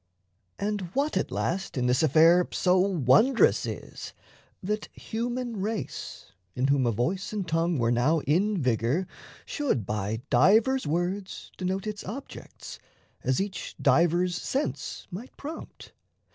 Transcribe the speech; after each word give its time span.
And 0.57 0.81
what, 0.95 1.15
At 1.15 1.29
last, 1.29 1.77
in 1.77 1.85
this 1.85 2.01
affair 2.01 2.47
so 2.53 2.79
wondrous 2.79 3.67
is, 3.67 4.13
That 4.63 4.87
human 4.97 5.57
race 5.61 6.31
(in 6.55 6.69
whom 6.69 6.87
a 6.87 6.91
voice 6.91 7.31
and 7.31 7.47
tongue 7.47 7.77
Were 7.77 7.91
now 7.91 8.17
in 8.21 8.59
vigour) 8.59 9.05
should 9.45 9.85
by 9.85 10.23
divers 10.31 10.87
words 10.87 11.51
Denote 11.55 11.85
its 11.85 12.03
objects, 12.03 12.79
as 13.23 13.39
each 13.39 13.75
divers 13.79 14.35
sense 14.35 15.05
Might 15.11 15.37
prompt? 15.37 15.91